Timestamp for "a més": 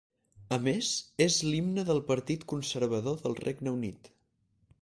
0.55-0.87